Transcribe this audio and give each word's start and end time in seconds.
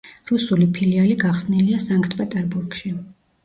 რუსული 0.29 0.67
ფილიალი 0.77 1.19
გახსნილია 1.25 1.85
სანქტ-პეტერბურგში. 1.87 2.97